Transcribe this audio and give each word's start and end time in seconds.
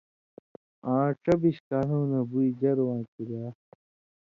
آں 0.93 1.07
ڇبیش 1.23 1.57
کالؤں 1.67 2.05
نہ 2.11 2.19
بُوی 2.29 2.47
ژرہۡ 2.59 2.85
واں 2.87 3.01
کِریا 3.11 3.43